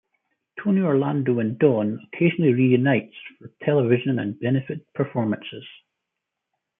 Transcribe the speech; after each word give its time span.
Tony 0.59 0.81
Orlando 0.81 1.37
and 1.37 1.59
Dawn 1.59 1.99
occasionally 2.11 2.53
reunites 2.55 3.13
for 3.37 3.51
television 3.63 4.17
and 4.17 4.39
benefit 4.39 4.91
performances. 4.95 5.63